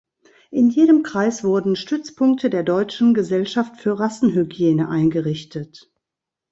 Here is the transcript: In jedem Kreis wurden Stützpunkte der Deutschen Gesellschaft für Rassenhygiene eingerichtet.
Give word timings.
In 0.49 0.71
jedem 0.71 1.03
Kreis 1.03 1.43
wurden 1.43 1.75
Stützpunkte 1.75 2.49
der 2.49 2.63
Deutschen 2.63 3.13
Gesellschaft 3.13 3.77
für 3.79 3.99
Rassenhygiene 3.99 4.89
eingerichtet. 4.89 5.93